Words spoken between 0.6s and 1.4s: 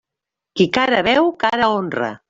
Qui cara veu,